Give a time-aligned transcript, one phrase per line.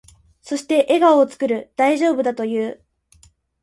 [0.41, 1.71] そして、笑顔を作る。
[1.75, 2.83] 大丈夫だと言う。